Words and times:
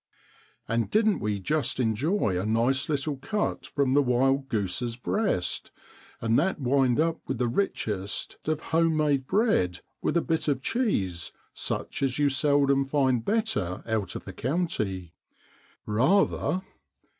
And 0.67 0.89
didn't 0.89 1.19
we 1.19 1.39
just 1.39 1.79
enjoy 1.79 2.35
a 2.39 2.43
nice 2.43 2.89
little 2.89 3.17
cut 3.17 3.67
from 3.67 3.95
a 3.95 4.01
wild 4.01 4.49
goose's 4.49 4.95
breast, 4.95 5.69
and 6.19 6.39
that 6.39 6.59
wind 6.59 6.99
up 6.99 7.19
with 7.27 7.37
the 7.37 7.47
richest 7.47 8.37
of 8.47 8.59
home 8.61 8.97
made 8.97 9.27
bread 9.27 9.81
with 10.01 10.17
a 10.17 10.23
bit 10.23 10.47
of 10.47 10.63
cheese 10.63 11.31
such 11.53 12.01
as 12.01 12.17
you 12.17 12.29
seldom 12.29 12.83
find 12.83 13.23
better 13.23 13.83
out 13.85 14.15
of 14.15 14.25
the 14.25 14.33
county? 14.33 15.13
Eather! 15.87 16.63